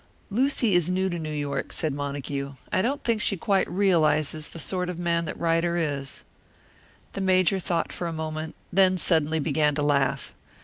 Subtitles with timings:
[0.31, 2.55] "Lucy is new to New York," said Montague.
[2.71, 6.23] "I don't think she quite realises the sort of man that Ryder is."
[7.13, 10.33] The Major thought for a moment, then suddenly began to laugh.